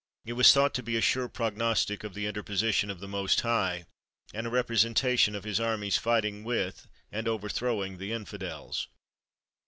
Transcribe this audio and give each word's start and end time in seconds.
It 0.25 0.33
was 0.33 0.51
thought 0.51 0.73
to 0.73 0.81
be 0.81 0.95
a 0.95 0.99
sure 1.01 1.29
prognostic 1.29 2.03
of 2.03 2.15
the 2.15 2.25
interposition 2.25 2.89
of 2.89 3.01
the 3.01 3.07
Most 3.07 3.41
High; 3.41 3.85
and 4.33 4.47
a 4.47 4.49
representation 4.49 5.35
of 5.35 5.43
his 5.43 5.59
armies 5.59 5.97
fighting 5.97 6.43
with 6.43 6.87
and 7.11 7.27
overthrowing 7.27 7.99
the 7.99 8.11
infidels. 8.11 8.87